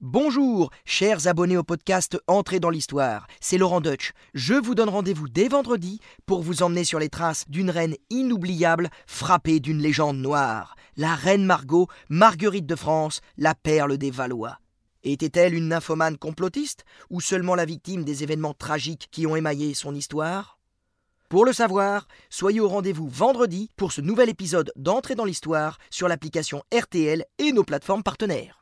[0.00, 4.12] Bonjour, chers abonnés au podcast Entrée dans l'Histoire, c'est Laurent Deutsch.
[4.32, 8.90] Je vous donne rendez-vous dès vendredi pour vous emmener sur les traces d'une reine inoubliable
[9.08, 14.60] frappée d'une légende noire, la reine Margot, Marguerite de France, la perle des Valois.
[15.02, 19.96] Était-elle une nymphomane complotiste ou seulement la victime des événements tragiques qui ont émaillé son
[19.96, 20.60] histoire?
[21.28, 26.06] Pour le savoir, soyez au rendez-vous vendredi pour ce nouvel épisode d'Entrée dans l'Histoire sur
[26.06, 28.57] l'application RTL et nos plateformes partenaires.